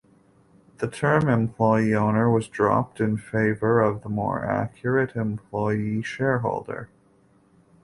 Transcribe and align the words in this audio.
The 0.79 0.87
term 0.87 1.29
"employee 1.29 1.93
owner" 1.93 2.27
was 2.27 2.47
dropped 2.47 2.99
in 2.99 3.17
favour 3.17 3.81
of 3.83 4.01
the 4.01 4.09
more 4.09 4.43
accurate 4.43 5.15
"employee 5.15 6.01
shareholder". 6.01 6.89